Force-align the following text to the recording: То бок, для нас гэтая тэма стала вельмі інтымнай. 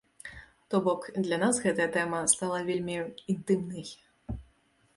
То 0.71 0.79
бок, 0.85 1.01
для 1.27 1.37
нас 1.43 1.59
гэтая 1.65 1.87
тэма 1.97 2.21
стала 2.33 2.63
вельмі 2.71 2.95
інтымнай. 3.35 3.87